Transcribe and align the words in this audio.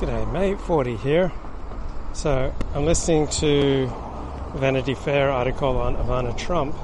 G'day, 0.00 0.32
mate. 0.32 0.58
40 0.58 0.96
here. 0.96 1.30
So 2.14 2.54
I'm 2.74 2.86
listening 2.86 3.28
to 3.40 3.92
Vanity 4.54 4.94
Fair 4.94 5.28
article 5.30 5.76
on 5.76 5.94
Ivana 5.94 6.34
Trump. 6.38 6.74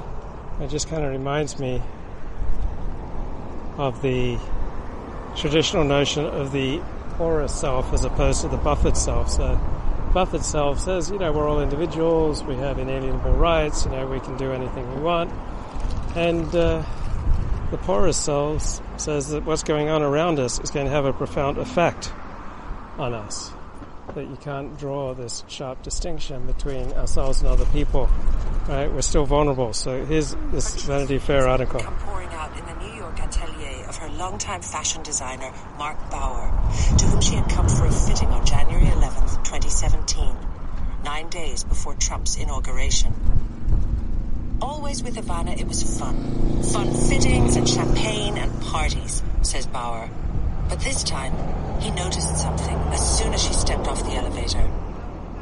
It 0.60 0.68
just 0.68 0.90
kind 0.90 1.02
of 1.02 1.12
reminds 1.12 1.58
me 1.58 1.80
of 3.78 4.02
the 4.02 4.38
traditional 5.34 5.82
notion 5.82 6.26
of 6.26 6.52
the 6.52 6.82
porous 7.14 7.58
self 7.58 7.90
as 7.94 8.04
opposed 8.04 8.42
to 8.42 8.48
the 8.48 8.58
buffered 8.58 8.98
self. 8.98 9.30
So 9.30 9.58
buffered 10.12 10.44
self 10.44 10.78
says, 10.80 11.10
you 11.10 11.18
know, 11.18 11.32
we're 11.32 11.48
all 11.48 11.62
individuals, 11.62 12.44
we 12.44 12.56
have 12.56 12.78
inalienable 12.78 13.32
rights, 13.32 13.86
you 13.86 13.92
know, 13.92 14.06
we 14.06 14.20
can 14.20 14.36
do 14.36 14.52
anything 14.52 14.94
we 14.94 15.00
want. 15.00 15.32
And 16.14 16.54
uh, 16.54 16.84
the 17.70 17.78
porous 17.78 18.18
self 18.18 18.82
says 19.00 19.30
that 19.30 19.46
what's 19.46 19.62
going 19.62 19.88
on 19.88 20.02
around 20.02 20.38
us 20.38 20.60
is 20.60 20.70
going 20.70 20.84
to 20.84 20.92
have 20.92 21.06
a 21.06 21.14
profound 21.14 21.56
effect 21.56 22.12
on 22.98 23.14
us. 23.14 23.50
That 24.14 24.28
you 24.28 24.36
can't 24.36 24.78
draw 24.78 25.14
this 25.14 25.44
sharp 25.48 25.82
distinction 25.82 26.46
between 26.46 26.92
ourselves 26.92 27.40
and 27.40 27.48
other 27.48 27.66
people. 27.66 28.08
Right? 28.68 28.90
We're 28.90 29.02
still 29.02 29.26
vulnerable. 29.26 29.72
So 29.72 30.04
here's 30.04 30.34
this 30.50 30.82
Vanity 30.82 31.18
Fair 31.18 31.48
article. 31.48 31.80
Pouring 31.80 32.30
out 32.30 32.56
in 32.58 32.64
the 32.66 32.74
New 32.86 32.94
York 32.94 33.18
atelier 33.20 33.84
of 33.88 33.96
her 33.96 34.08
longtime 34.10 34.62
fashion 34.62 35.02
designer, 35.02 35.52
Marc 35.78 35.98
Bouwer, 36.10 36.50
to 36.98 37.04
whom 37.06 37.20
she 37.20 37.34
had 37.34 37.48
come 37.50 37.68
for 37.68 37.86
a 37.86 37.92
fitting 37.92 38.28
on 38.28 38.44
January 38.46 38.86
11th, 38.86 39.44
2017, 39.44 40.36
nine 41.04 41.28
days 41.28 41.64
before 41.64 41.94
Trump's 41.94 42.36
inauguration. 42.36 43.12
Always 44.60 45.02
with 45.02 45.16
Ivana, 45.16 45.58
it 45.60 45.68
was 45.68 45.82
fun. 45.98 46.62
Fun 46.62 46.92
fittings 46.92 47.56
and 47.56 47.68
champagne 47.68 48.38
and 48.38 48.62
parties, 48.62 49.22
says 49.42 49.66
Bouwer. 49.66 50.08
But 50.68 50.80
this 50.80 51.04
time, 51.04 51.32
he 51.80 51.90
noticed 51.90 52.36
something 52.38 52.76
as 52.92 53.18
soon 53.18 53.32
as 53.34 53.42
she 53.42 53.52
stepped 53.52 53.86
off 53.86 54.02
the 54.04 54.14
elevator. 54.14 54.70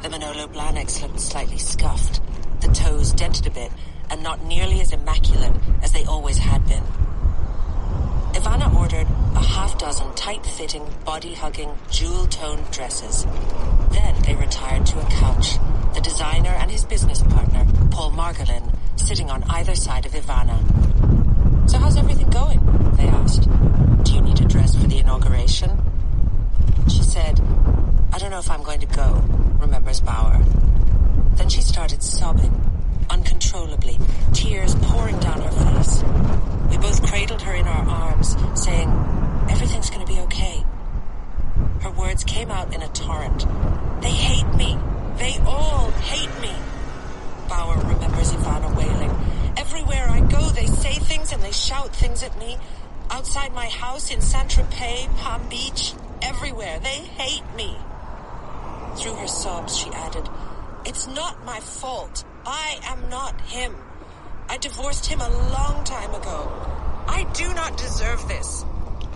The 0.01 0.09
Manolo 0.09 0.47
Blahniks 0.47 1.01
looked 1.01 1.19
slightly 1.19 1.57
scuffed, 1.57 2.21
the 2.61 2.67
toes 2.67 3.11
dented 3.11 3.47
a 3.47 3.51
bit, 3.51 3.71
and 4.09 4.21
not 4.21 4.43
nearly 4.43 4.81
as 4.81 4.93
immaculate 4.93 5.53
as 5.81 5.91
they 5.91 6.05
always 6.05 6.37
had 6.37 6.65
been. 6.67 6.83
Ivana 8.33 8.73
ordered 8.75 9.07
a 9.35 9.41
half 9.41 9.77
dozen 9.79 10.13
tight-fitting, 10.13 10.85
body-hugging, 11.05 11.73
jewel-toned 11.89 12.69
dresses. 12.69 13.25
Then 13.91 14.21
they 14.23 14.35
retired 14.35 14.85
to 14.87 14.99
a 14.99 15.05
couch, 15.09 15.57
the 15.93 16.01
designer 16.01 16.51
and 16.51 16.69
his 16.69 16.83
business 16.83 17.23
partner, 17.23 17.65
Paul 17.91 18.11
Margolin, 18.11 18.75
sitting 18.97 19.31
on 19.31 19.43
either 19.49 19.73
side 19.73 20.05
of 20.05 20.11
Ivana. 20.11 20.59
So 21.69 21.77
how's 21.77 21.97
everything 21.97 22.29
going? 22.29 22.59
They 22.97 23.07
for 24.73 24.87
the 24.87 24.97
inauguration? 24.99 25.69
She 26.87 27.03
said, 27.03 27.39
I 28.13 28.17
don't 28.17 28.31
know 28.31 28.39
if 28.39 28.49
I'm 28.49 28.63
going 28.63 28.79
to 28.79 28.85
go, 28.87 29.21
remembers 29.59 29.99
Bouwer. 29.99 30.41
Then 31.35 31.49
she 31.49 31.61
started 31.61 32.01
sobbing, 32.01 32.53
uncontrollably, 33.09 33.99
tears 34.33 34.73
pouring 34.75 35.19
down 35.19 35.41
her 35.41 35.51
face. 35.51 36.03
We 36.71 36.77
both 36.77 37.03
cradled 37.05 37.41
her 37.41 37.53
in 37.53 37.67
our 37.67 37.87
arms, 37.87 38.35
saying, 38.59 38.89
everything's 39.49 39.89
going 39.89 40.05
to 40.05 40.11
be 40.11 40.19
okay. 40.21 40.63
Her 41.81 41.91
words 41.91 42.23
came 42.23 42.49
out 42.49 42.73
in 42.73 42.81
a 42.81 42.87
torrent. 42.87 43.45
They 44.01 44.11
hate 44.11 44.47
me. 44.55 44.77
They 45.17 45.37
all 45.45 45.91
hate 45.91 46.41
me. 46.41 46.53
Bouwer 47.49 47.77
remembers 47.77 48.31
Ivana 48.31 48.75
wailing. 48.75 49.11
Everywhere 49.57 50.07
I 50.09 50.21
go, 50.21 50.49
they 50.49 50.65
say 50.65 50.93
things 50.93 51.31
and 51.31 51.41
they 51.43 51.51
shout 51.51 51.95
things 51.95 52.23
at 52.23 52.37
me. 52.39 52.57
Outside 53.09 53.53
my 53.53 53.67
house 53.67 54.11
in 54.11 54.21
Saint-Tropez, 54.21 55.07
Palm 55.17 55.47
Beach, 55.49 55.93
everywhere. 56.21 56.79
They 56.79 56.87
hate 56.89 57.43
me. 57.55 57.77
Through 58.97 59.15
her 59.15 59.27
sobs, 59.27 59.75
she 59.75 59.89
added, 59.89 60.29
It's 60.85 61.07
not 61.07 61.45
my 61.45 61.59
fault. 61.59 62.23
I 62.45 62.79
am 62.83 63.09
not 63.09 63.39
him. 63.41 63.75
I 64.47 64.57
divorced 64.57 65.07
him 65.07 65.21
a 65.21 65.29
long 65.29 65.83
time 65.83 66.13
ago. 66.13 66.51
I 67.07 67.25
do 67.33 67.53
not 67.53 67.77
deserve 67.77 68.27
this. 68.27 68.63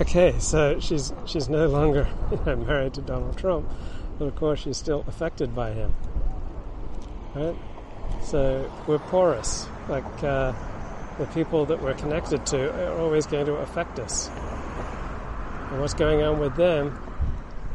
Okay, 0.02 0.40
so 0.40 0.80
she's 0.80 1.12
she's 1.26 1.50
no 1.50 1.68
longer 1.68 2.08
you 2.32 2.40
know, 2.46 2.56
married 2.56 2.94
to 2.94 3.02
Donald 3.02 3.38
Trump, 3.38 3.70
but 4.18 4.26
of 4.26 4.36
course 4.36 4.62
she's 4.62 4.78
still 4.78 5.04
affected 5.08 5.54
by 5.54 5.74
him. 5.74 5.94
Right? 7.36 7.56
So 8.24 8.72
we're 8.88 9.00
porous. 9.00 9.68
Like 9.88 10.24
uh, 10.24 10.54
the 11.20 11.26
people 11.28 11.66
that 11.66 11.82
we're 11.82 11.94
connected 11.94 12.46
to 12.48 12.88
are 12.88 12.98
always 12.98 13.28
going 13.28 13.46
to 13.46 13.56
affect 13.56 14.00
us. 14.00 14.30
And 15.70 15.82
what's 15.82 15.94
going 15.94 16.24
on 16.24 16.40
with 16.40 16.56
them 16.56 16.98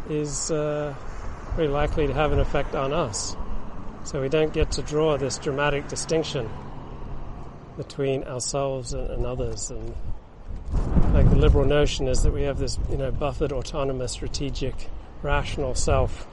is 0.09 0.51
uh, 0.51 0.95
very 1.55 1.69
likely 1.69 2.07
to 2.07 2.15
have 2.15 2.33
an 2.33 2.41
effect 2.41 2.75
on 2.75 2.93
us. 2.93 3.37
So 4.05 4.21
we 4.21 4.29
don't 4.29 4.53
get 4.53 4.73
to 4.73 4.83
draw 4.83 5.19
this 5.19 5.39
dramatic 5.39 5.89
distinction 5.89 6.49
between 7.77 8.25
ourselves 8.25 8.95
and, 8.95 9.11
and 9.11 9.27
others. 9.27 9.71
And 9.71 9.95
like 11.13 11.29
the 11.29 11.37
liberal 11.37 11.67
notion 11.67 12.09
is 12.09 12.23
that 12.23 12.33
we 12.33 12.43
have 12.43 12.59
this, 12.59 12.79
you 12.91 12.97
know, 12.97 13.11
buffered, 13.11 13.53
autonomous, 13.53 14.13
strategic, 14.13 14.75
rational 15.23 15.75
self. 15.75 16.27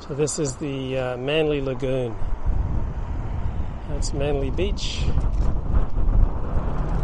So 0.00 0.14
this 0.14 0.38
is 0.38 0.56
the 0.56 0.98
uh, 0.98 1.16
Manly 1.16 1.60
Lagoon. 1.60 2.14
That's 4.02 4.14
Manly 4.14 4.50
Beach. 4.50 5.04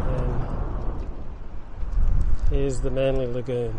And 0.00 0.34
here's 2.50 2.80
the 2.80 2.90
Manly 2.90 3.28
Lagoon. 3.28 3.78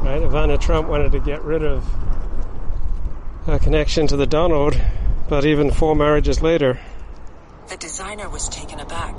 Right, 0.00 0.22
Ivana 0.22 0.60
Trump 0.60 0.86
wanted 0.86 1.10
to 1.10 1.18
get 1.18 1.42
rid 1.42 1.64
of 1.64 1.84
her 3.46 3.58
connection 3.58 4.06
to 4.06 4.16
the 4.16 4.28
Donald, 4.28 4.80
but 5.28 5.44
even 5.44 5.72
four 5.72 5.96
marriages 5.96 6.40
later, 6.40 6.78
The 7.70 7.76
designer 7.76 8.28
was 8.28 8.48
taken 8.48 8.80
aback. 8.80 9.16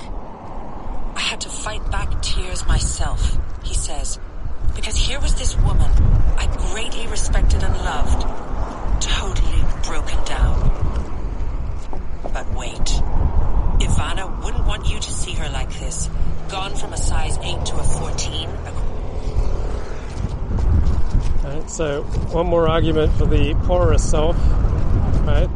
I 1.16 1.20
had 1.20 1.40
to 1.40 1.48
fight 1.48 1.90
back 1.90 2.20
tears 2.20 2.66
myself, 2.66 3.38
he 3.64 3.72
says, 3.72 4.18
because 4.74 4.94
here 4.94 5.18
was 5.20 5.34
this 5.36 5.56
woman 5.56 5.90
I 6.36 6.54
greatly 6.70 7.06
respected 7.06 7.62
and 7.62 7.74
loved, 7.74 8.20
totally 9.02 9.64
broken 9.84 10.22
down. 10.26 10.68
But 12.30 12.52
wait. 12.52 13.02
Ivana 13.80 14.44
wouldn't 14.44 14.66
want 14.66 14.86
you 14.86 15.00
to 15.00 15.10
see 15.10 15.32
her 15.32 15.48
like 15.48 15.72
this, 15.78 16.10
gone 16.50 16.76
from 16.76 16.92
a 16.92 16.98
size 16.98 17.38
8 17.38 17.64
to 17.64 17.76
a 17.76 17.82
14. 17.82 18.50
Right, 21.42 21.70
so 21.70 22.02
one 22.32 22.48
more 22.48 22.68
argument 22.68 23.14
for 23.14 23.24
the 23.24 23.54
porous 23.64 24.10
self, 24.10 24.36
right? 25.26 25.48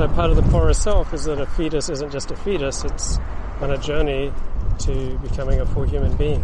So 0.00 0.08
part 0.08 0.30
of 0.30 0.36
the 0.36 0.42
porous 0.44 0.78
self 0.78 1.12
is 1.12 1.24
that 1.24 1.38
a 1.42 1.44
fetus 1.44 1.90
isn't 1.90 2.10
just 2.10 2.30
a 2.30 2.36
fetus, 2.36 2.84
it's 2.84 3.18
on 3.60 3.70
a 3.70 3.76
journey 3.76 4.32
to 4.78 5.18
becoming 5.18 5.60
a 5.60 5.66
full 5.66 5.82
human 5.82 6.16
being. 6.16 6.42